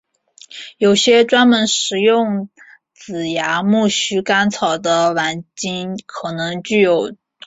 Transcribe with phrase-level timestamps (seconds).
[0.79, 2.49] 有些专门食用
[2.91, 7.23] 紫芽苜蓿干草的莞菁可能具有危险性。